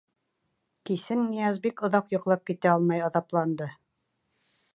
Кисен 0.89 1.21
Нияз 1.33 1.59
бик 1.67 1.83
оҙаҡ 1.89 2.09
йоҡлап 2.17 2.43
китә 2.51 2.73
алмай 2.77 3.05
аҙапланды. 3.11 3.71